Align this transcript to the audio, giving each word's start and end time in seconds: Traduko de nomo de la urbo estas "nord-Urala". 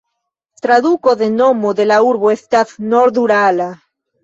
Traduko 0.65 1.13
de 1.19 1.27
nomo 1.35 1.75
de 1.81 1.87
la 1.91 1.99
urbo 2.13 2.33
estas 2.39 2.75
"nord-Urala". 2.97 3.71